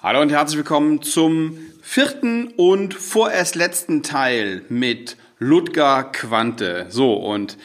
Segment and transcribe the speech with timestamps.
[0.00, 6.86] Hallo und herzlich willkommen zum vierten und vorerst letzten Teil mit Ludger Quante.
[6.88, 7.58] So, und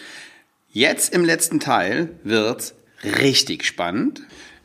[0.72, 2.74] jetzt im letzten Teil wird's
[3.04, 4.24] richtig spannend,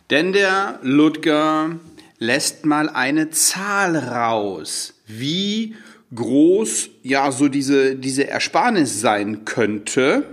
[0.09, 1.77] denn der Ludger
[2.19, 5.77] lässt mal eine Zahl raus, wie
[6.14, 10.25] groß ja so diese, diese Ersparnis sein könnte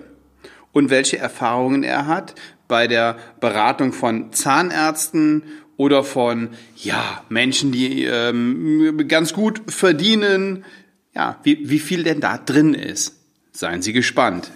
[0.72, 2.34] und welche Erfahrungen er hat
[2.70, 5.44] bei der Beratung von Zahnärzten
[5.78, 10.63] oder von ja Menschen, die ähm, ganz gut verdienen.
[11.13, 13.17] Ja, wie, wie viel denn da drin ist.
[13.54, 14.52] Seien Sie gespannt.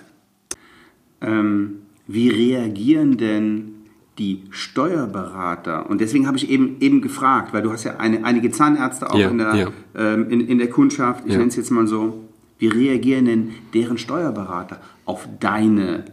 [1.22, 3.72] Ähm, wie reagieren denn
[4.18, 5.90] die Steuerberater?
[5.90, 9.18] Und deswegen habe ich eben, eben gefragt, weil du hast ja eine, einige Zahnärzte auch
[9.18, 9.68] Ja, in, der, ja.
[9.96, 11.38] ähm, in, in der Kundschaft, ich Ja.
[11.38, 12.26] nenne es jetzt mal so.
[12.58, 16.04] Wie reagieren denn deren Steuerberater auf deine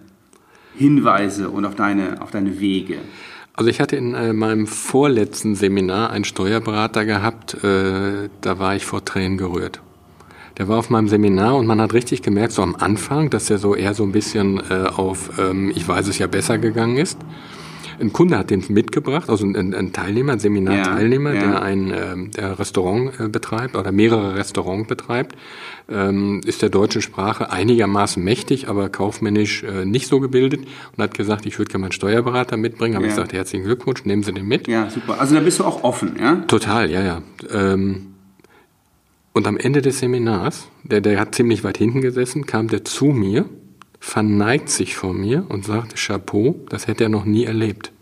[0.77, 2.99] Hinweise und auf deine, auf deine Wege?
[3.57, 8.85] Also ich hatte in äh, meinem vorletzten Seminar einen Steuerberater gehabt, äh, da war ich
[8.85, 9.81] vor Tränen gerührt.
[10.59, 13.57] Der war auf meinem Seminar und man hat richtig gemerkt, so am Anfang, dass er
[13.57, 17.19] so eher so ein bisschen äh, auf ähm, ich weiß es ja besser gegangen ist.
[18.01, 21.51] Ein Kunde hat den mitgebracht, also ein, ein Teilnehmer, ein Seminarteilnehmer, Ja, ja.
[21.51, 25.37] der ein ähm, der Restaurant äh, betreibt oder mehrere Restaurants betreibt,
[25.89, 30.61] ähm, ist der deutschen Sprache einigermaßen mächtig, aber kaufmännisch äh, nicht so gebildet
[30.97, 32.95] und hat gesagt, ich würde gerne meinen Steuerberater mitbringen.
[32.97, 33.11] Habe Ja.
[33.11, 34.69] ich gesagt, herzlichen Glückwunsch, nehmen Sie den mit.
[34.69, 35.21] Ja, super.
[35.21, 36.37] Also da bist du auch offen, ja?
[36.49, 37.23] Total, ja, ja.
[37.53, 38.09] Ähm,
[39.33, 43.07] und am Ende des Seminars, der, der hat ziemlich weit hinten gesessen, kam der zu
[43.07, 43.45] mir,
[44.01, 47.93] verneigt sich vor mir und sagte, Chapeau, das hätte er noch nie erlebt.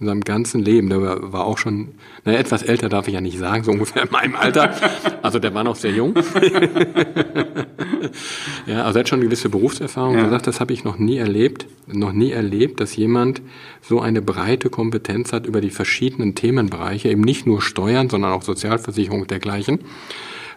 [0.00, 0.88] In seinem ganzen Leben.
[0.88, 1.92] Der war, war auch schon,
[2.24, 4.74] naja, etwas älter darf ich ja nicht sagen, so ungefähr in meinem Alter.
[5.22, 6.16] Also der war noch sehr jung.
[8.66, 10.16] ja, also er hat schon eine gewisse Berufserfahrung.
[10.16, 10.24] Ja.
[10.24, 13.40] Er sagt, das habe ich noch nie erlebt, noch nie erlebt, dass jemand
[13.82, 18.42] so eine breite Kompetenz hat über die verschiedenen Themenbereiche, eben nicht nur Steuern, sondern auch
[18.42, 19.78] Sozialversicherung und dergleichen.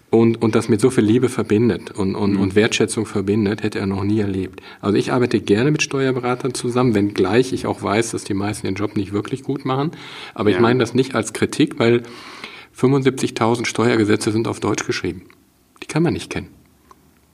[0.09, 3.87] Und, und das mit so viel Liebe verbindet und, und, und Wertschätzung verbindet, hätte er
[3.87, 4.61] noch nie erlebt.
[4.79, 8.75] Also ich arbeite gerne mit Steuerberatern zusammen, wenngleich ich auch weiß, dass die meisten ihren
[8.75, 9.91] Job nicht wirklich gut machen.
[10.33, 10.61] Aber ich Ja.
[10.61, 12.03] meine das nicht als Kritik, weil
[12.73, 15.23] 75.000 Steuergesetze sind auf Deutsch geschrieben.
[15.83, 16.47] Die kann man nicht kennen.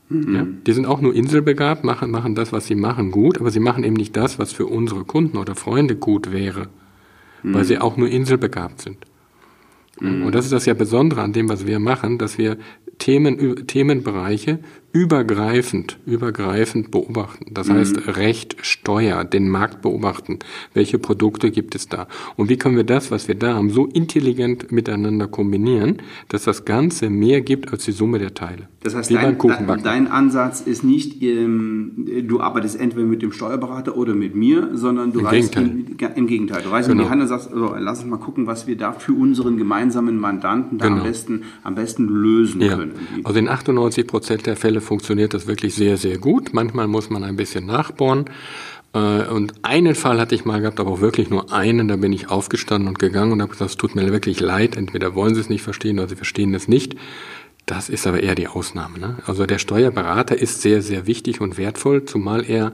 [0.09, 3.59] Ja, die sind auch nur inselbegabt, machen, machen das, was sie machen, gut, aber sie
[3.59, 6.67] machen eben nicht das, was für unsere Kunden oder Freunde gut wäre,
[7.41, 8.97] weil sie auch nur inselbegabt sind.
[10.03, 12.57] Und das ist das ja Besondere an dem, was wir machen, dass wir
[12.97, 14.59] Themen, Themenbereiche
[14.93, 17.47] übergreifend, übergreifend beobachten.
[17.51, 20.37] Das heißt, Recht, Steuer, den Markt beobachten.
[20.75, 22.07] Welche Produkte gibt es da?
[22.37, 25.97] Und wie können wir das, was wir da haben, so intelligent miteinander kombinieren,
[26.29, 28.69] dass das Ganze mehr gibt als die Summe der Teile?
[28.83, 29.37] Das heißt, dein,
[29.83, 35.11] dein Ansatz ist nicht, ähm, du arbeitest entweder mit dem Steuerberater oder mit mir, sondern
[35.11, 36.09] du Im reißt Gegenteil.
[36.11, 36.61] Im, im Gegenteil.
[36.63, 37.03] Du in Genau.
[37.05, 40.17] die Hand und sagst, so, lass uns mal gucken, was wir da für unseren gemeinsamen
[40.17, 41.05] Mandanten da am, Genau.
[41.05, 42.91] besten, am besten lösen Ja, können.
[43.23, 46.53] also in 98 Prozent der Fälle funktioniert das wirklich sehr, sehr gut.
[46.53, 48.25] Manchmal muss man ein bisschen nachbohren.
[48.93, 51.87] Äh, Und einen Fall hatte ich mal gehabt, aber auch wirklich nur einen.
[51.87, 54.77] Da bin ich aufgestanden und gegangen und habe gesagt, es tut mir wirklich leid.
[54.77, 56.95] Entweder wollen Sie es nicht verstehen oder Sie verstehen es nicht.
[57.65, 58.99] Das ist aber eher die Ausnahme.
[58.99, 59.17] Ne?
[59.25, 62.73] Also der Steuerberater ist sehr, sehr wichtig und wertvoll, zumal er,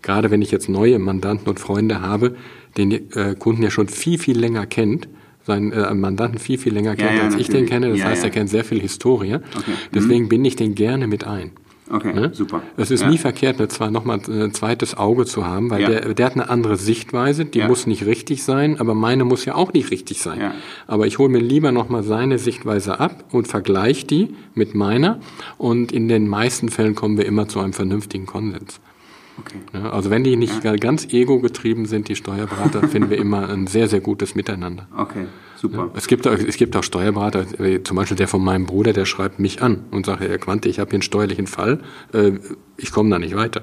[0.00, 2.36] gerade wenn ich jetzt neue Mandanten und Freunde habe,
[2.78, 5.08] den äh, Kunden ja schon viel, viel länger kennt,
[5.44, 7.70] seinen äh, Mandanten viel, viel länger kennt, ja, als ich den natürlich.
[7.70, 7.88] kenne.
[7.90, 8.28] Das Ja, heißt, ja.
[8.28, 9.34] er kennt sehr viel Historie.
[9.34, 9.42] Okay.
[9.66, 9.72] Mhm.
[9.94, 11.52] Deswegen binde ich den gerne mit ein.
[11.90, 12.30] Okay, Ne?
[12.32, 12.62] super.
[12.78, 13.10] Es ist Ja.
[13.10, 15.88] nie verkehrt, ne, zwar nochmal ein zweites Auge zu haben, weil Ja.
[15.90, 17.68] der, der hat eine andere Sichtweise, die Ja.
[17.68, 20.40] muss nicht richtig sein, aber meine muss ja auch nicht richtig sein.
[20.40, 20.54] Ja.
[20.86, 25.18] Aber ich hole mir lieber nochmal seine Sichtweise ab und vergleiche die mit meiner
[25.58, 28.80] und in den meisten Fällen kommen wir immer zu einem vernünftigen Konsens.
[29.38, 29.58] Okay.
[29.72, 33.88] Ja, also wenn die nicht ganz ego-getrieben sind, die Steuerberater, finden wir immer ein sehr,
[33.88, 34.86] sehr gutes Miteinander.
[34.96, 35.26] Okay,
[35.56, 35.90] super.
[35.94, 39.06] Es gibt, auch- es gibt auch Steuerberater, äh, zum Beispiel der von meinem Bruder, der
[39.06, 41.80] schreibt mich an und sagt, Herr Quante, ich habe hier einen steuerlichen Fall,
[42.12, 42.32] äh,
[42.76, 43.62] ich komme da nicht weiter.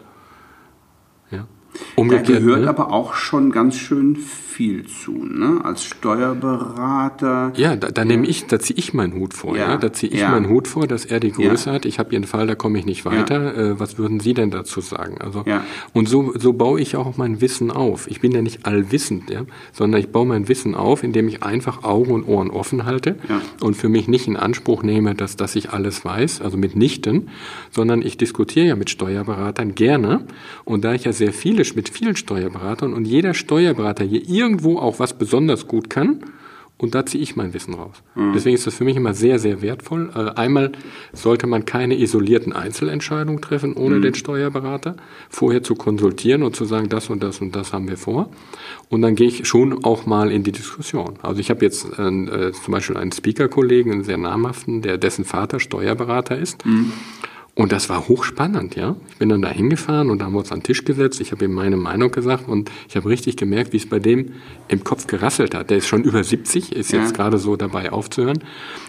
[1.30, 1.48] Ja.
[1.96, 2.70] Umgekehrt, gehört ne?
[2.70, 4.18] aber auch schon ganz schön
[4.60, 5.62] viel zu, ne?
[5.64, 7.54] Als Steuerberater.
[7.56, 9.56] Ja, da, da nehme ich, da ziehe ich meinen Hut vor.
[9.56, 10.32] Ja, Ja, da ziehe ich ja.
[10.32, 11.76] meinen Hut vor, dass er die Größe Ja.
[11.76, 11.86] hat.
[11.86, 13.56] Ich habe hier einen Fall, da komme ich nicht weiter.
[13.56, 15.18] Äh, was würden Sie denn dazu sagen?
[15.22, 15.46] Also
[15.94, 18.12] und so so baue ich auch mein Wissen auf.
[18.12, 21.84] Ich bin ja nicht allwissend, ja, sondern ich baue mein Wissen auf, indem ich einfach
[21.86, 23.16] Augen und Ohren offen halte
[23.62, 27.30] und für mich nicht in Anspruch nehme, dass dass ich alles weiß, also mitnichten,
[27.72, 30.26] sondern ich diskutiere ja mit Steuerberatern gerne
[30.66, 35.00] und da ich ja sehr viele mit vielen Steuerberatern und jeder Steuerberater hier irgendwo auch
[35.00, 36.24] was besonders gut kann
[36.78, 38.02] und da ziehe ich mein Wissen raus.
[38.34, 40.12] Deswegen ist das für mich immer sehr, sehr wertvoll.
[40.16, 40.72] Äh, einmal
[41.12, 44.96] sollte man keine isolierten Einzelentscheidungen treffen, ohne den Steuerberater,
[45.30, 48.30] vorher zu konsultieren und zu sagen, das und das und das haben wir vor.
[48.88, 51.20] Und dann gehe ich schon auch mal in die Diskussion.
[51.22, 55.60] Also ich habe jetzt äh, zum Beispiel einen Speaker-Kollegen, einen sehr namhaften, der dessen Vater
[55.60, 56.64] Steuerberater ist.
[57.60, 58.96] Und das war hochspannend, ja.
[59.10, 61.20] Ich bin dann da hingefahren und da haben wir uns an den Tisch gesetzt.
[61.20, 64.32] Ich habe ihm meine Meinung gesagt und ich habe richtig gemerkt, wie es bei dem
[64.70, 65.70] im Kopf gerasselt hat.
[65.70, 67.02] Der ist schon über 70, ist Ja.
[67.02, 68.40] jetzt gerade so dabei aufzuhören.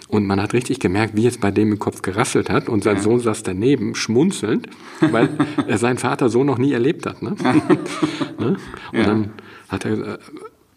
[0.06, 2.69] Und man hat richtig gemerkt, wie es bei dem im Kopf gerasselt hat.
[2.69, 4.69] Und sein Sohn saß daneben, schmunzelnd,
[5.00, 5.31] weil
[5.66, 7.23] er seinen Vater so noch nie erlebt hat.
[7.23, 7.34] Ne?
[8.38, 8.56] ne?
[8.93, 9.02] Und Ja.
[9.05, 9.31] dann
[9.69, 10.19] hat er, äh,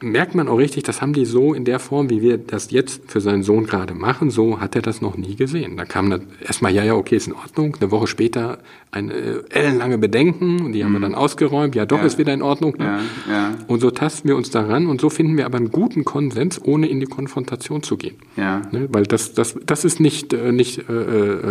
[0.03, 3.01] merkt man auch richtig, das haben die so in der Form, wie wir das jetzt
[3.11, 5.77] für seinen Sohn gerade machen, so hat er das noch nie gesehen.
[5.77, 7.75] Da kam dann erstmal, ja, ja, okay, ist in Ordnung.
[7.79, 8.59] Eine Woche später
[8.91, 11.73] ein äh, ellenlange Bedenken, und die haben wir dann ausgeräumt.
[11.75, 12.01] Ja, doch, Mhm.
[12.03, 12.07] Ja.
[12.07, 12.75] ist wieder in Ordnung.
[12.77, 12.99] Ne?
[13.27, 13.51] Ja, ja.
[13.67, 16.87] Und so tasten wir uns daran und so finden wir aber einen guten Konsens, ohne
[16.87, 18.15] in die Konfrontation zu gehen.
[18.35, 18.61] Ja.
[18.71, 18.87] Ne?
[18.91, 20.93] Weil das, das, das ist nicht, äh, nicht äh,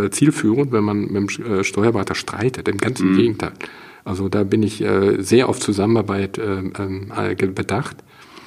[0.07, 2.69] äh, zielführend, wenn man mit dem äh, Steuerberater streitet.
[2.69, 3.53] Im ganzen Gegenteil.
[4.05, 7.97] Also da bin ich äh, sehr auf Zusammenarbeit äh, ähm, äh, ge- bedacht.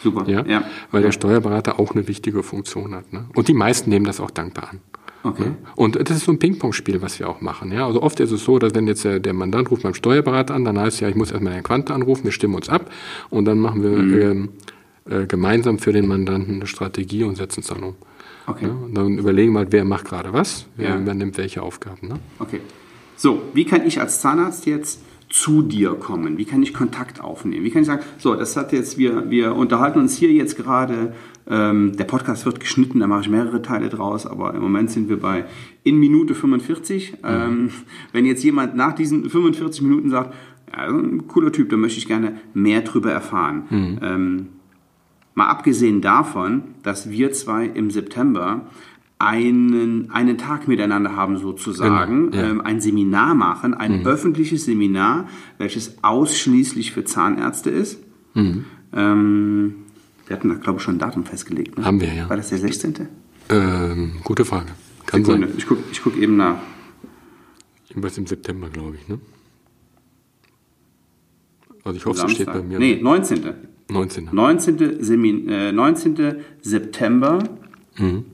[0.03, 0.29] Super.
[0.29, 0.63] Ja, Ja.
[0.91, 3.11] weil der Steuerberater auch eine wichtige Funktion hat.
[3.13, 3.25] Ne?
[3.35, 4.79] Und die meisten nehmen das auch dankbar an.
[5.23, 5.43] Okay.
[5.45, 5.55] Ne?
[5.75, 7.71] Und das ist so ein Ping-Pong-Spiel, was wir auch machen.
[7.71, 7.87] Ja?
[7.87, 10.63] Also oft ist es so, dass wenn jetzt der, der Mandant ruft beim Steuerberater an,
[10.65, 12.91] dann heißt es ja, ich muss erstmal Herrn Quante anrufen, wir stimmen uns ab
[13.31, 14.21] und dann machen wir Mhm.
[14.21, 14.49] ähm,
[15.09, 17.95] äh, gemeinsam für den Mandanten eine Strategie und setzen es dann um.
[18.47, 18.65] Okay.
[18.65, 18.71] Ja?
[18.71, 20.97] Und dann überlegen wir, halt, wer macht gerade was, wer Ja.
[20.99, 22.07] übernimmt welche Aufgaben.
[22.07, 22.19] Ne?
[22.39, 22.61] Okay.
[23.15, 24.99] So, wie kann ich als Zahnarzt jetzt
[25.29, 26.37] zu dir kommen?
[26.37, 27.63] Wie kann ich Kontakt aufnehmen?
[27.63, 31.13] Wie kann ich sagen, so, das hat jetzt, wir, wir unterhalten uns hier jetzt gerade,
[31.47, 35.09] ähm, der Podcast wird geschnitten, da mache ich mehrere Teile draus, aber im Moment sind
[35.09, 35.45] wir bei
[35.83, 37.17] in Minute 45.
[37.23, 37.71] Ähm,
[38.11, 40.33] wenn jetzt jemand nach diesen 45 Minuten sagt,
[40.71, 43.63] ja, ein cooler Typ, da möchte ich gerne mehr drüber erfahren.
[44.01, 44.47] Ähm,
[45.35, 48.61] Mal abgesehen davon, dass wir zwei im September
[49.17, 52.49] einen, einen Tag miteinander haben sozusagen, Genau, ja.
[52.51, 55.27] ähm, ein Seminar machen, ein öffentliches Seminar,
[55.57, 57.99] welches ausschließlich für Zahnärzte ist.
[58.35, 59.75] Ähm,
[60.27, 61.77] wir hatten da, glaube ich, schon ein Datum festgelegt.
[61.77, 61.85] Ne?
[61.85, 62.29] Haben wir, ja.
[62.29, 63.07] War das der 16.?
[63.49, 64.67] Ähm, gute Frage.
[65.05, 65.55] Kann Sekunde, sein.
[65.57, 66.57] ich gucke ich guck eben nach.
[67.89, 69.07] Irgendwas im September, glaube ich.
[69.07, 69.19] Ne?
[71.83, 72.79] Also ich hoffe, es steht bei mir.
[72.79, 73.43] Nee, 19.
[73.89, 74.29] 19.
[74.31, 75.03] 19.
[75.03, 76.35] Semin äh, 19.
[76.61, 77.39] September.
[77.97, 78.25] Mhm.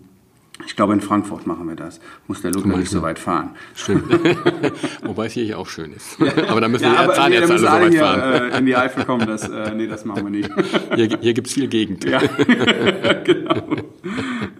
[0.67, 1.99] Ich glaube, in Frankfurt machen wir das.
[2.27, 3.51] Muss der Luca nicht so weit fahren.
[3.75, 4.03] Stimmt.
[5.03, 6.17] Wobei es hier ja auch schön ist.
[6.47, 8.51] aber da müssen Ja, die aber nee, Zahnärzte alle so weit hier fahren.
[8.51, 9.25] äh, in die Eifel kommen.
[9.27, 10.49] Das, äh, nee, das machen wir nicht.
[10.95, 12.03] Hier, hier gibt es viel Gegend.
[12.05, 12.19] Ja,
[13.23, 13.75] genau.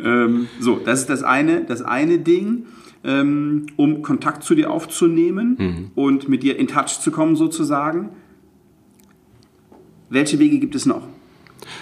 [0.04, 2.66] ähm, so, das ist das eine, das eine Ding,
[3.04, 5.92] ähm, um Kontakt zu dir aufzunehmen Mhm.
[5.96, 8.10] und mit dir in Touch zu kommen sozusagen.
[10.10, 11.08] Welche Wege gibt es noch?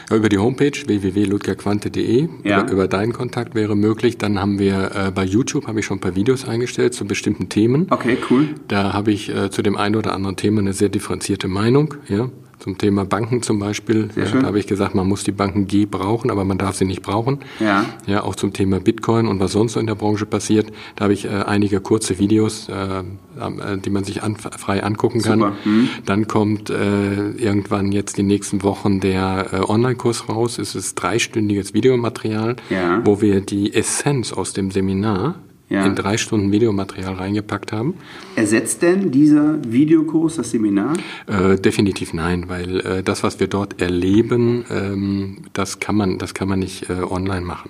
[0.10, 2.62] Ja, über die Homepage www.ludgerquante.de Ja.
[2.62, 4.18] über, über deinen Kontakt wäre möglich.
[4.18, 7.50] Dann haben wir äh, bei YouTube habe ich schon ein paar Videos eingestellt zu bestimmten
[7.50, 7.88] Themen.
[7.90, 8.50] Okay, cool.
[8.68, 11.96] Da habe ich äh, zu dem einen oder anderen Thema eine sehr differenzierte Meinung.
[12.08, 12.30] Ja?
[12.60, 14.10] Zum Thema Banken zum Beispiel.
[14.14, 14.42] Sehr schön.
[14.42, 17.02] da habe ich gesagt, man muss die Banken G brauchen, aber man darf sie nicht
[17.02, 17.40] brauchen.
[17.60, 17.86] Ja.
[18.06, 20.68] Ja, auch zum Thema Bitcoin und was sonst so in der Branche passiert.
[20.96, 25.22] Da habe ich äh, einige kurze Videos, äh, äh, die man sich an, frei angucken
[25.22, 25.40] kann.
[25.40, 25.54] Super.
[25.64, 25.90] Mhm.
[26.06, 30.58] Dann kommt äh, irgendwann jetzt die nächsten Wochen der äh, Online-Kurs raus.
[30.60, 33.02] Es ist dreistündiges Videomaterial, Ja.
[33.06, 35.36] wo wir die Essenz aus dem Seminar
[35.69, 35.86] Ja.
[35.86, 37.94] in drei Stunden Videomaterial reingepackt haben.
[38.36, 40.94] Ersetzt denn dieser Videokurs das Seminar?
[41.27, 46.33] Äh, definitiv nein, weil äh, das, was wir dort erleben, ähm, das kann man, das
[46.33, 47.69] kann man nicht äh, online machen.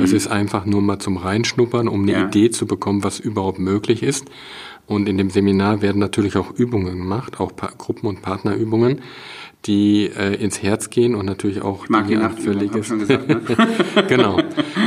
[0.00, 2.26] Es ist einfach nur mal zum Reinschnuppern, um eine Ja.
[2.28, 4.26] Idee zu bekommen, was überhaupt möglich ist.
[4.86, 9.00] Und in dem Seminar werden natürlich auch Übungen gemacht, auch pa Gruppen- und Partnerübungen,
[9.66, 12.98] die äh, ins Herz gehen und natürlich auch Ich mag die Dinge Nachtübung, völliges- schon
[13.00, 13.28] gesagt.
[13.28, 13.40] Ne?
[14.08, 14.40] genau.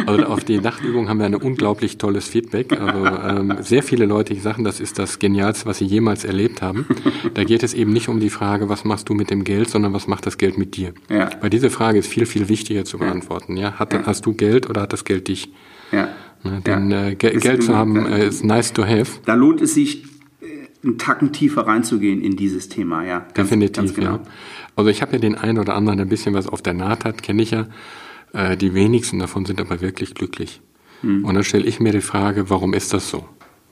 [0.07, 2.71] Also auf die Nachtübung haben wir ein unglaublich tolles Feedback.
[2.79, 6.61] Also ähm, sehr viele Leute, die sagen, das ist das Genialste, was sie jemals erlebt
[6.63, 6.87] haben.
[7.35, 9.93] Da geht es eben nicht um die Frage, was machst du mit dem Geld, sondern
[9.93, 10.93] was macht das Geld mit dir.
[11.09, 11.29] Ja.
[11.39, 13.57] Weil diese Frage ist viel, viel wichtiger zu beantworten.
[13.57, 15.49] Ja, hat, Hast du Geld oder hat das Geld dich?
[15.91, 16.07] Ja.
[16.43, 17.07] Ne, denn Ja.
[17.09, 19.19] äh, Ge Ist Geld zu haben äh, ist nice to have.
[19.25, 20.03] Da lohnt es sich,
[20.41, 20.45] äh,
[20.83, 23.05] einen Tacken tiefer reinzugehen in dieses Thema.
[23.05, 24.11] Ja, ganz, Definitiv, ganz genau.
[24.15, 24.21] ja.
[24.75, 27.05] Also ich habe ja den einen oder anderen, der ein bisschen was auf der Naht
[27.05, 27.67] hat, kenne ich ja.
[28.33, 30.61] Äh, die wenigsten davon sind aber wirklich glücklich.
[31.01, 31.23] Hm.
[31.25, 33.25] Und dann stelle ich mir die Frage, warum ist das so?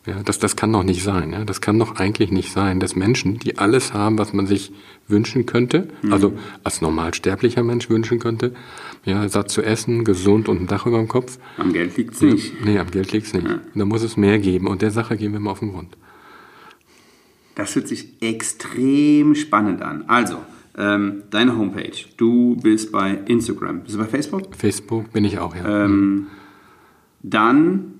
[0.08, 1.32] Ja, das, das kann doch nicht sein.
[1.32, 1.46] Ja?
[1.46, 4.72] Das kann doch eigentlich nicht sein, dass Menschen, die alles haben, was man sich
[5.08, 6.14] wünschen könnte, Hm.
[6.14, 8.54] also als normalsterblicher Mensch wünschen könnte,
[9.06, 11.38] ja, satt zu essen, gesund und ein Dach über dem Kopf.
[11.58, 12.66] Am Geld liegt es nicht.
[12.66, 13.48] Nee, am Geld liegt's nicht.
[13.74, 14.68] Da muss es mehr geben.
[14.68, 15.98] Und der Sache gehen wir mal auf den Grund.
[17.56, 20.04] Das hört sich extrem spannend an.
[20.08, 20.38] Also,
[20.78, 22.06] Ähm, deine Homepage.
[22.18, 23.82] Du bist bei Instagram.
[23.82, 24.56] Bist du bei Facebook?
[24.56, 25.86] Facebook bin ich auch, ja.
[25.86, 26.28] Ähm,
[27.22, 27.94] dann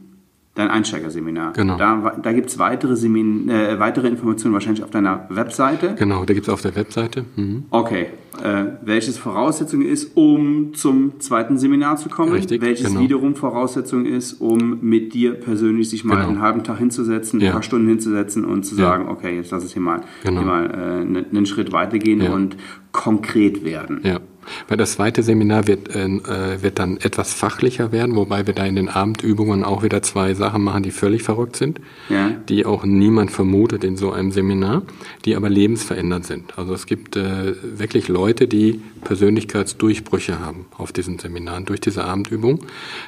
[0.56, 1.54] dein Einsteigerseminar.
[1.54, 1.78] Genau.
[1.78, 5.96] Da, da gibt es weitere, Semin äh, weitere Informationen wahrscheinlich auf deiner Webseite.
[5.98, 7.24] Genau, da gibt es auf der Webseite.
[7.38, 7.64] Mhm.
[7.70, 8.08] Okay.
[8.44, 12.32] Äh, welches Voraussetzung ist, um zum zweiten Seminar zu kommen?
[12.34, 13.00] Richtig, Welches genau.
[13.02, 16.30] wiederum Voraussetzung ist, um mit dir persönlich sich mal Genau.
[16.30, 17.52] einen halben Tag hinzusetzen, ein Ja.
[17.52, 18.82] paar Stunden hinzusetzen und zu Ja.
[18.84, 20.40] sagen, okay, jetzt lass es hier mal, Genau.
[20.42, 22.34] hier mal äh, einen, einen Schritt weitergehen Ja.
[22.34, 22.58] und
[22.92, 24.02] konkret werden.
[24.04, 24.20] Ja,
[24.68, 28.66] weil das zweite Seminar wird, äh, äh, wird dann etwas fachlicher werden, wobei wir da
[28.66, 31.80] in den Abendübungen auch wieder zwei Sachen machen, die völlig verrückt sind,
[32.10, 32.32] Ja.
[32.50, 34.84] die auch niemand vermutet in so einem Seminar,
[35.26, 36.58] die aber lebensverändernd sind.
[36.58, 42.60] Also es gibt äh, wirklich Leute, die Persönlichkeitsdurchbrüche haben auf diesen Seminaren durch diese Abendübung,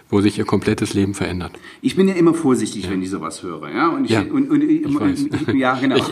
[0.09, 1.51] wo sich ihr komplettes Leben verändert.
[1.81, 3.69] Ich bin ja immer vorsichtig, wenn ich sowas höre.
[3.69, 5.25] Ja, und ich, Ja, und, und, ich weiß.
[5.55, 5.95] ja genau.
[5.95, 6.03] Ich,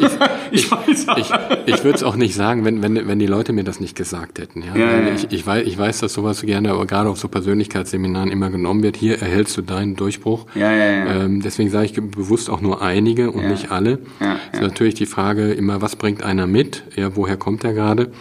[0.51, 0.72] ich,
[1.08, 1.18] auch.
[1.18, 1.32] Ich,
[1.66, 4.40] ich würde es auch nicht sagen, wenn, wenn, wenn die Leute mir das nicht gesagt
[4.40, 4.62] hätten.
[4.63, 4.75] Ja?
[4.75, 5.11] Ja, ja, ja.
[5.15, 8.84] Ich, ich, weiß, ich weiß, dass sowas gerne, aber gerade auf so Persönlichkeitsseminaren immer genommen
[8.84, 8.98] wird.
[8.98, 10.46] Hier erhältst du deinen Durchbruch.
[10.56, 11.24] Ja, ja, ja.
[11.24, 13.50] Ähm, deswegen sage ich bewusst auch nur einige und Ja.
[13.50, 14.00] nicht alle.
[14.20, 16.84] Ja, Es ist natürlich die Frage immer, was bringt einer mit?
[16.96, 18.12] Ja, woher kommt er gerade?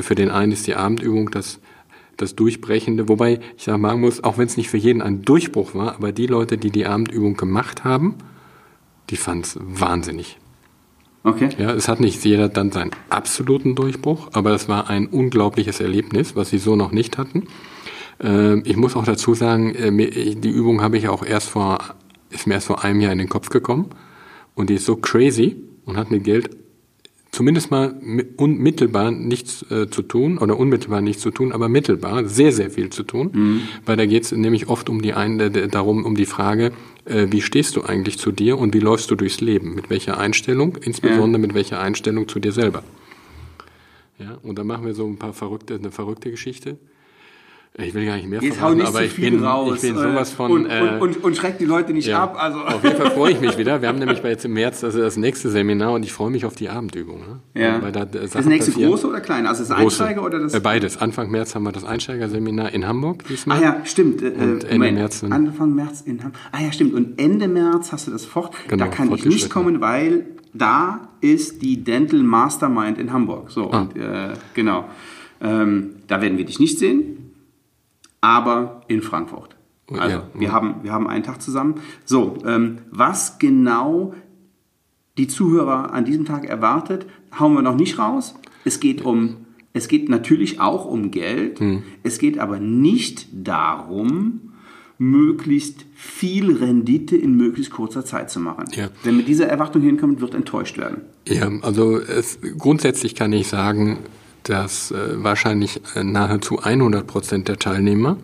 [0.00, 1.60] Für den einen ist die Abendübung das
[2.16, 5.94] das Durchbrechende, wobei ich sagen muss, auch wenn es nicht für jeden ein Durchbruch war,
[5.94, 8.16] aber die Leute, die die Abendübung gemacht haben,
[9.08, 10.36] die fanden es wahnsinnig.
[11.22, 11.50] Okay.
[11.58, 16.34] Ja, es hat nicht jeder dann seinen absoluten Durchbruch, aber es war ein unglaubliches Erlebnis,
[16.34, 17.44] was sie so noch nicht hatten.
[18.20, 21.78] Ähm, ich muss auch dazu sagen, äh, die Übung habe ich auch erst vor,
[22.30, 23.90] ist mir erst vor einem Jahr in den Kopf gekommen
[24.54, 26.56] und die ist so crazy und hat mit Geld
[27.32, 32.26] zumindest mal mi- unmittelbar nichts äh, zu tun oder unmittelbar nichts zu tun, aber mittelbar
[32.26, 35.68] sehr, sehr viel zu tun, weil da geht es nämlich oft um die ein, äh,
[35.68, 36.72] darum, um die Frage,
[37.04, 39.74] äh, wie stehst du eigentlich zu dir und wie läufst du durchs Leben?
[39.74, 42.82] Mit welcher Einstellung, insbesondere mit welcher Einstellung zu dir selber?
[44.18, 46.76] Ja, und dann machen wir so ein paar verrückte, eine verrückte Geschichte.
[47.78, 49.76] Ich will gar nicht mehr Jetzt verraten, nicht aber ich bin, raus.
[49.76, 50.50] ich bin äh, sowas von...
[50.50, 52.20] Und, äh, und, und, und schreckt die Leute nicht ja.
[52.24, 52.36] ab.
[52.38, 52.58] Also.
[52.58, 53.80] Auf jeden Fall freue ich mich wieder.
[53.80, 56.56] Wir haben nämlich jetzt im März das, das nächste Seminar und ich freue mich auf
[56.56, 57.20] die Abendübung.
[57.20, 57.62] Ne?
[57.62, 57.80] Ja.
[57.80, 58.90] Weil da, äh, das nächste passieren.
[58.90, 59.48] große oder kleine?
[59.48, 60.02] Also das Große.
[60.04, 60.52] Einsteiger oder das?
[60.52, 60.98] Äh, beides.
[60.98, 63.58] Anfang März haben wir das Einsteigerseminar in Hamburg diesmal.
[63.58, 64.20] Ah ja, stimmt.
[64.20, 64.98] Äh, Und Ende Moment.
[64.98, 66.40] März Anfang März in Hamburg.
[66.50, 66.92] Ah ja, stimmt.
[66.92, 68.52] Und Ende März hast du das fort.
[68.66, 73.52] Genau, da kann ich nicht kommen, weil da ist die Dental Mastermind in Hamburg.
[73.52, 73.82] So, Ah.
[73.82, 74.86] und, äh, genau.
[75.40, 77.19] Ähm, da werden wir dich nicht sehen,
[78.20, 79.56] aber in Frankfurt.
[79.90, 80.30] Oh, Also, ja.
[80.34, 81.76] wir, haben, wir haben einen Tag zusammen.
[82.04, 84.14] So, ähm, was genau
[85.18, 87.06] die Zuhörer an diesem Tag erwartet,
[87.38, 88.34] hauen wir noch nicht raus.
[88.64, 91.60] Es geht um, es geht natürlich auch um Geld.
[91.60, 91.82] Hm.
[92.02, 94.52] Es geht aber nicht darum,
[94.98, 98.66] möglichst viel Rendite in möglichst kurzer Zeit zu machen.
[98.72, 98.90] Ja.
[99.02, 101.02] Wer mit dieser Erwartung hinkommt, wird enttäuscht werden.
[101.26, 104.00] Ja, also es, grundsätzlich kann ich sagen,
[104.44, 108.16] dass äh, wahrscheinlich äh, nahezu 100 Prozent der Teilnehmer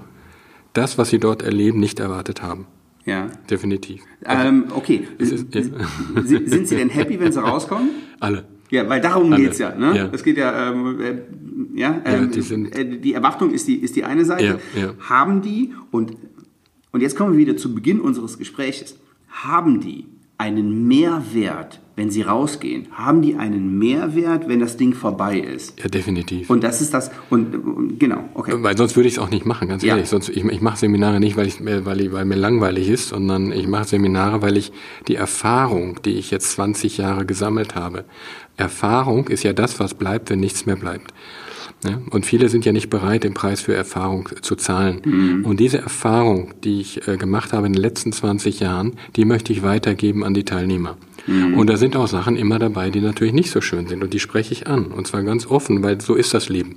[0.72, 2.66] das, was sie dort erleben, nicht erwartet haben.
[3.04, 3.28] Ja.
[3.48, 4.02] Definitiv.
[4.24, 5.06] Ähm, okay.
[5.18, 5.62] Es ist- ja.
[6.24, 7.90] Sind Sie denn happy, wenn Sie rauskommen?
[8.20, 8.44] Alle.
[8.70, 9.44] Ja, weil darum Alle.
[9.44, 9.74] geht's ja.
[9.76, 9.96] Ne?
[9.96, 10.08] Ja.
[10.12, 11.14] Es geht ja, ähm, äh,
[11.78, 14.58] ja, ähm, die sind- äh, die Erwartung ist die, ist die eine Seite.
[14.74, 14.92] Ja, ja.
[15.08, 16.16] Haben die, und,
[16.90, 20.06] und jetzt kommen wir wieder zu Beginn unseres Gespräches, haben die
[20.38, 22.88] einen Mehrwert, wenn sie rausgehen?
[22.92, 25.78] Haben die einen Mehrwert, wenn das Ding vorbei ist?
[25.80, 26.50] Ja, definitiv.
[26.50, 28.52] Und das ist das, und, genau, okay.
[28.58, 29.94] Weil sonst würde ich es auch nicht machen, ganz Ja.
[29.94, 30.08] ehrlich.
[30.08, 33.08] Sonst, ich, ich mache Seminare nicht, weil, ich, mir- weil, ich, weil mir langweilig ist,
[33.08, 34.72] sondern ich mache Seminare, weil ich
[35.08, 38.04] die Erfahrung, die ich jetzt 20 Jahre gesammelt habe,
[38.58, 41.12] Erfahrung ist ja das, was bleibt, wenn nichts mehr bleibt.
[41.84, 42.00] Ja?
[42.10, 45.42] Und viele sind ja nicht bereit, den Preis für Erfahrung zu zahlen.
[45.44, 49.52] Und diese Erfahrung, die ich äh, gemacht habe in den letzten 20 Jahren, die möchte
[49.52, 50.96] ich weitergeben an die Teilnehmer.
[51.56, 54.02] Und da sind auch Sachen immer dabei, die natürlich nicht so schön sind.
[54.04, 54.86] Und die spreche ich an.
[54.86, 56.76] Und zwar ganz offen, weil so ist das Leben.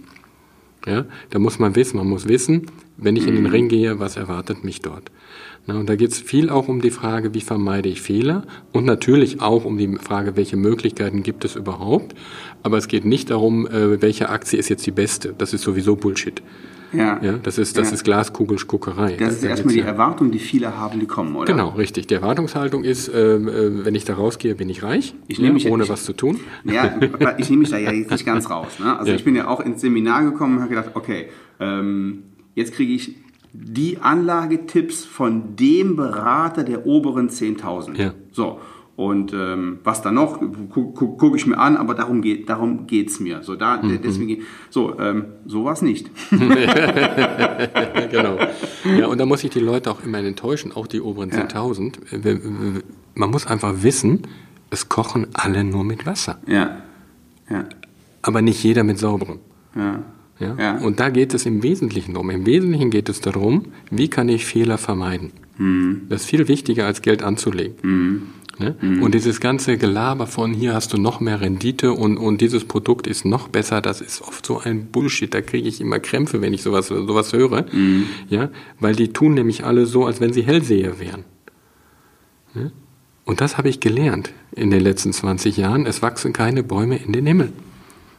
[0.86, 4.15] Ja, da muss man wissen, man muss wissen, wenn ich in den Ring gehe, was
[4.15, 5.12] erwartet mich dort.
[5.68, 8.86] Na, und da geht es viel auch um die Frage, wie vermeide ich Fehler und
[8.86, 12.15] natürlich auch um die Frage, welche Möglichkeiten gibt es überhaupt.
[12.63, 15.33] Aber es geht nicht darum, äh, welche Aktie ist jetzt die beste.
[15.37, 16.41] Das ist sowieso Bullshit.
[16.91, 17.19] ja.
[17.21, 17.93] Ja, das ist, das Ja.
[17.95, 19.15] ist Glaskugelguckerei.
[19.17, 21.45] Das ist Da erstmal die ja- Erwartung, die viele haben, die kommen, oder?
[21.51, 22.07] Genau, richtig.
[22.07, 25.65] Die Erwartungshaltung ist, ähm, äh, wenn ich da rausgehe, bin ich reich, Ich nehme mich
[25.65, 26.39] ja, ohne ich- was zu tun.
[26.65, 26.99] Ja,
[27.37, 28.79] ich nehme mich da ja jetzt nicht ganz raus.
[28.79, 28.97] Ne?
[28.97, 29.15] Also Ja.
[29.17, 31.27] ich bin ja auch ins Seminar gekommen und habe gedacht, okay,
[31.59, 32.23] ähm,
[32.55, 33.15] jetzt kriege ich
[33.53, 37.97] die Anlagetipps von dem Berater der oberen 10.000.
[37.97, 38.13] Ja.
[38.31, 38.59] So.
[39.00, 42.86] Und ähm, was da noch, gucke guck, guck ich mir an, aber darum geht darum
[42.86, 43.41] geht's mir.
[43.44, 44.00] So da Mhm.
[44.03, 46.10] deswegen so ähm, sowas nicht.
[48.12, 48.38] genau.
[48.98, 51.38] Ja, und da muss ich die Leute auch immer enttäuschen, auch die oberen Ja.
[51.46, 51.94] 10.000.
[52.12, 52.84] Wir- wir-
[53.15, 54.24] Man muss einfach wissen,
[54.70, 56.82] es kochen alle nur mit Wasser, Ja.
[57.50, 57.65] Ja.
[58.22, 59.39] aber nicht jeder mit sauberem.
[59.75, 60.03] Ja.
[60.39, 60.56] Ja?
[60.60, 60.77] Ja.
[60.79, 62.29] Und da geht es im Wesentlichen darum.
[62.29, 65.32] Im Wesentlichen geht es darum, wie kann ich Fehler vermeiden.
[65.58, 66.01] Mhm.
[66.10, 68.24] Das ist viel wichtiger, als Geld anzulegen.
[68.59, 68.75] Ne?
[68.81, 69.01] Mhm.
[69.01, 73.07] Und dieses ganze Gelaber von hier hast du noch mehr Rendite und, und dieses Produkt
[73.07, 75.33] ist noch besser, das ist oft so ein Bullshit.
[75.33, 77.65] Da kriege ich immer Krämpfe, wenn ich sowas, sowas höre.
[77.71, 78.05] Mhm.
[78.27, 78.49] Ja?
[78.79, 81.23] Weil die tun nämlich alle so, als wenn sie Hellseher wären.
[82.53, 82.73] Ne?
[83.23, 85.85] Und das habe ich gelernt in den letzten 20 Jahren.
[85.85, 87.53] Es wachsen keine Bäume in den Himmel.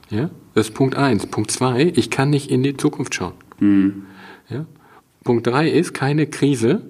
[0.08, 0.30] Ja?
[0.54, 1.26] Das ist Punkt eins.
[1.26, 3.34] Punkt zwei, ich kann nicht in die Zukunft schauen.
[4.48, 4.64] Ja?
[5.22, 6.82] Punkt drei ist, keine Krise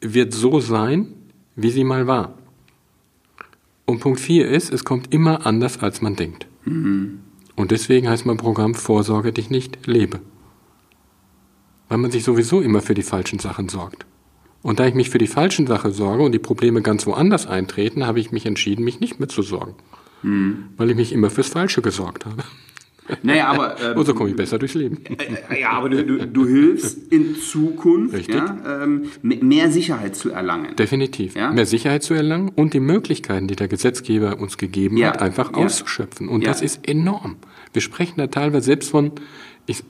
[0.00, 1.14] wird so sein,
[1.56, 2.34] wie sie mal war.
[3.86, 6.46] Und Punkt vier ist, es kommt immer anders, als man denkt.
[7.56, 10.20] Und deswegen heißt mein Programm Vorsorge dich nicht, lebe.
[11.88, 14.06] Weil man sich sowieso immer für die falschen Sachen sorgt.
[14.62, 18.06] Und da ich mich für die falschen Sachen sorge und die Probleme ganz woanders eintreten,
[18.06, 19.74] habe ich mich entschieden, mich nicht mehr zu sorgen.
[20.78, 22.42] Weil ich mich immer fürs Falsche gesorgt habe.
[23.22, 24.98] Naja, aber, ähm, Und so komme ich besser durchs Leben.
[25.50, 30.30] äh, ja, aber du, du, du hilfst in Zukunft ja, ähm, me- mehr Sicherheit zu
[30.30, 30.74] erlangen.
[30.76, 31.34] Definitiv.
[31.36, 31.50] Ja?
[31.52, 35.08] Mehr Sicherheit zu erlangen und die Möglichkeiten, die der Gesetzgeber uns gegeben Ja.
[35.08, 36.28] hat, einfach auszuschöpfen.
[36.28, 37.36] Und das ist enorm.
[37.72, 39.12] Wir sprechen da teilweise selbst von,
[39.66, 39.82] ich,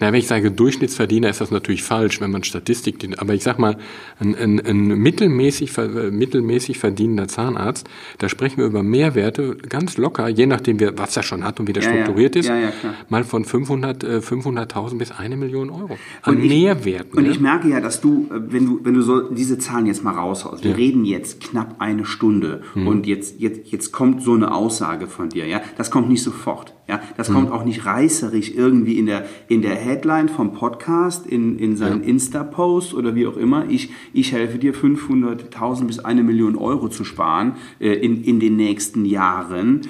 [0.00, 3.58] na, wenn ich sage Durchschnittsverdiener, ist das natürlich falsch, wenn man Statistik, aber ich sag
[3.58, 3.76] mal,
[4.20, 10.28] ein, ein, ein mittelmäßig, äh, mittelmäßig verdienender Zahnarzt, da sprechen wir über Mehrwerte ganz locker,
[10.28, 11.94] je nachdem, wer, was er schon hat und wie der Ja, ja.
[12.02, 12.94] strukturiert ist, Ja, ja, klar.
[13.08, 17.16] mal von 500, äh, 500.000 bis eine Million Euro an Und ich- Mehrwerten.
[17.18, 17.30] Und ja?
[17.30, 20.12] ich merke ja, dass du, äh, wenn du, wenn du so diese Zahlen jetzt mal
[20.14, 20.76] raushaust, wir Ja.
[20.76, 25.46] Reden jetzt knapp eine Stunde und jetzt, jetzt, jetzt kommt so eine Aussage von dir,
[25.46, 27.34] ja, das kommt nicht sofort, ja, das Mhm.
[27.34, 32.02] kommt auch nicht reißerig irgendwie in der, in der Headline vom Podcast, in, in seinen
[32.02, 37.04] Insta-Post oder wie auch immer, ich, ich helfe dir 500.000 bis eine Million Euro zu
[37.04, 39.82] sparen äh, in, in den nächsten Jahren.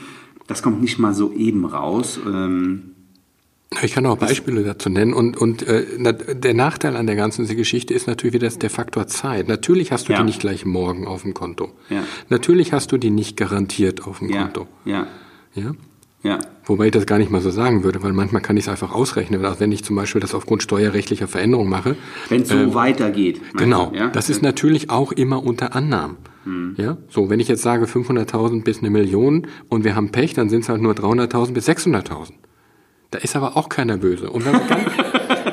[0.48, 2.18] Das kommt nicht mal so eben raus.
[2.26, 2.82] Ähm,
[3.82, 5.84] Ich kann auch Beispiele dazu nennen und, und äh,
[6.34, 9.48] der Nachteil an der ganzen Geschichte ist natürlich wieder der Faktor Zeit.
[9.48, 10.18] Natürlich hast du Ja.
[10.18, 11.70] die nicht gleich morgen auf dem Konto.
[11.88, 12.02] Ja.
[12.28, 14.66] Natürlich hast du die nicht garantiert auf dem ja, Konto.
[14.84, 15.06] ja,
[15.54, 15.72] Ja?
[16.22, 16.38] Ja.
[16.64, 18.92] Wobei ich das gar nicht mal so sagen würde, weil manchmal kann ich es einfach
[18.92, 21.96] ausrechnen, also wenn ich zum Beispiel das aufgrund steuerrechtlicher Veränderung mache.
[22.28, 23.40] Wenn es so weitergeht.
[23.42, 24.08] meinst Genau, du, Ja?
[24.10, 26.16] das ist natürlich auch immer unter Annahmen.
[26.76, 30.48] Ja, so wenn ich jetzt sage 500.000 bis eine Million und wir haben Pech, dann
[30.48, 32.30] sind es halt nur 300.000 bis 600.000.
[33.12, 34.28] Da ist aber auch keiner böse.
[34.30, 34.82] Und wenn wir ganz,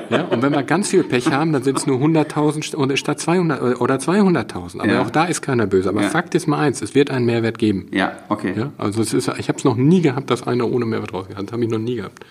[0.10, 2.98] ja, und wenn wir ganz viel Pech haben, dann sind es nur 100.000 st- oder
[2.98, 4.80] statt 200 oder 200.000.
[4.82, 5.02] Aber Ja.
[5.02, 5.90] auch da ist keiner böse.
[5.90, 6.10] Aber Ja.
[6.10, 7.88] Fakt ist mal eins: Es wird einen Mehrwert geben.
[7.92, 8.54] Ja, okay.
[8.56, 11.38] Ja, also es ist, ich habe es noch nie gehabt, dass einer ohne Mehrwert rausgeht.
[11.38, 12.26] Das habe ich noch nie gehabt.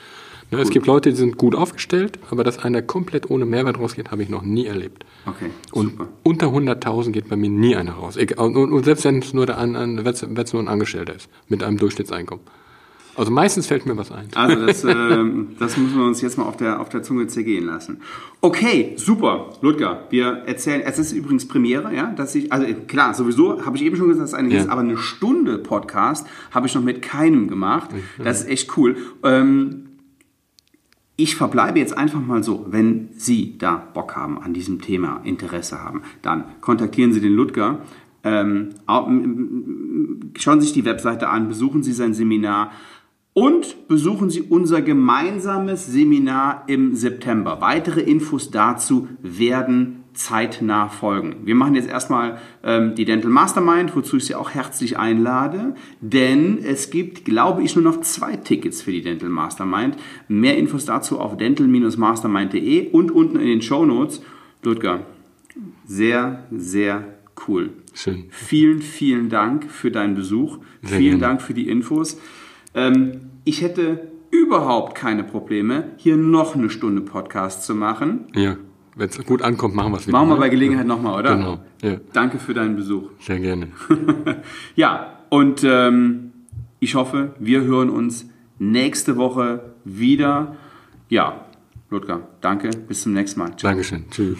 [0.50, 4.10] Ne, es gibt Leute, die sind gut aufgestellt, aber dass einer komplett ohne Mehrwert rausgeht,
[4.10, 5.04] habe ich noch nie erlebt.
[5.26, 6.08] Okay, Und super.
[6.22, 8.16] unter 100.000 geht bei mir nie einer raus.
[8.16, 11.62] Und, und, und selbst wenn es nur, der, an, an, nur ein Angestellter ist, mit
[11.62, 12.42] einem Durchschnittseinkommen.
[13.18, 14.28] Also meistens fällt mir was ein.
[14.34, 17.66] Also das, ähm, das müssen wir uns jetzt mal auf der, auf der Zunge zergehen
[17.66, 18.00] lassen.
[18.40, 19.50] Okay, super.
[19.60, 23.84] Ludger, wir erzählen, es ist übrigens Premiere, ja, dass ich, also klar, sowieso, habe ich
[23.84, 24.60] eben schon gesagt, dass es eine Ja.
[24.60, 27.90] ist, aber eine Stunde Podcast habe ich noch mit keinem gemacht.
[28.22, 28.96] Das ist echt cool.
[29.24, 29.84] Ähm,
[31.16, 35.82] ich verbleibe jetzt einfach mal so, wenn Sie da Bock haben, an diesem Thema Interesse
[35.82, 37.80] haben, dann kontaktieren Sie den Ludger.
[38.22, 38.70] Ähm,
[40.36, 42.70] schauen Sie sich die Webseite an, besuchen Sie sein Seminar
[43.32, 47.60] und besuchen Sie unser gemeinsames Seminar im September.
[47.60, 51.36] Weitere Infos dazu werden zeitnah folgen.
[51.44, 56.58] Wir machen jetzt erstmal ähm, die Dental Mastermind, wozu ich Sie auch herzlich einlade, denn
[56.58, 59.96] es gibt, glaube ich, nur noch zwei Tickets für die Dental Mastermind.
[60.26, 64.20] Mehr Infos dazu auf dental-mastermind.de und unten in den Show Notes.
[64.64, 65.06] Ludger,
[65.86, 67.04] sehr, sehr
[67.46, 67.70] cool.
[67.94, 68.24] Schön.
[68.30, 70.58] Vielen, vielen Dank für deinen Besuch.
[70.82, 71.34] Sehr vielen gerne.
[71.34, 72.18] Dank für die Infos.
[72.78, 78.26] Ähm, ich hätte überhaupt keine Probleme, hier noch eine Stunde Podcast zu machen.
[78.34, 78.56] Ja,
[78.94, 80.16] wenn es gut ankommt, machen wir es wieder.
[80.16, 80.40] Machen wir ne?
[80.40, 81.36] bei Gelegenheit nochmal, oder?
[81.36, 81.96] Genau, ja.
[82.12, 83.10] Danke für deinen Besuch.
[83.20, 83.68] Sehr gerne.
[84.76, 86.32] Ja, und ähm,
[86.80, 90.56] ich hoffe, wir hören uns nächste Woche wieder.
[91.08, 91.46] Ja,
[91.90, 93.56] Ludger, danke, bis zum nächsten Mal.
[93.56, 93.70] Ciao.
[93.70, 94.04] Dankeschön.
[94.10, 94.38] Tschüss.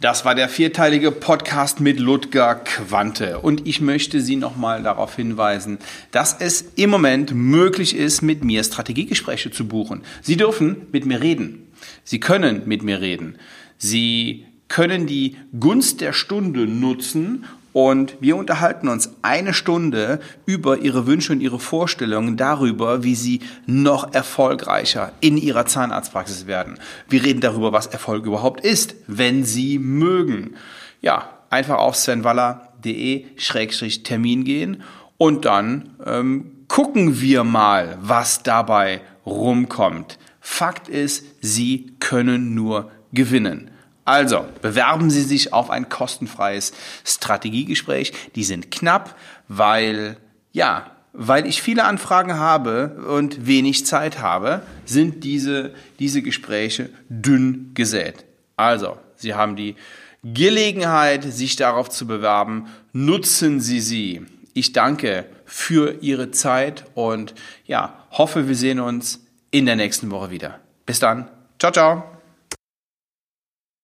[0.00, 3.40] Das war der vierteilige Podcast mit Ludger Quante.
[3.40, 5.78] Und ich möchte Sie nochmal darauf hinweisen,
[6.12, 10.02] dass es im Moment möglich ist, mit mir Strategiegespräche zu buchen.
[10.22, 11.66] Sie dürfen mit mir reden.
[12.04, 13.38] Sie können mit mir reden.
[13.76, 21.06] Sie können die Gunst der Stunde nutzen und wir unterhalten uns eine Stunde über Ihre
[21.06, 26.78] Wünsche und Ihre Vorstellungen darüber, wie Sie noch erfolgreicher in Ihrer Zahnarztpraxis werden.
[27.08, 30.56] Wir reden darüber, was Erfolg überhaupt ist, wenn Sie mögen.
[31.00, 34.82] Ja, einfach auf svenwaller.de-termin gehen
[35.18, 40.18] und dann ähm, gucken wir mal, was dabei rumkommt.
[40.40, 43.70] Fakt ist, Sie können nur gewinnen.
[44.08, 46.72] Also, bewerben Sie sich auf ein kostenfreies
[47.04, 48.14] Strategiegespräch.
[48.36, 49.14] Die sind knapp,
[49.48, 50.16] weil,
[50.50, 57.72] ja, weil ich viele Anfragen habe und wenig Zeit habe, sind diese, diese Gespräche dünn
[57.74, 58.24] gesät.
[58.56, 59.76] Also, Sie haben die
[60.24, 62.68] Gelegenheit, sich darauf zu bewerben.
[62.94, 64.22] Nutzen Sie sie.
[64.54, 67.34] Ich danke für Ihre Zeit und
[67.66, 70.60] ja, hoffe, wir sehen uns in der nächsten Woche wieder.
[70.86, 71.28] Bis dann.
[71.58, 72.17] Ciao, ciao.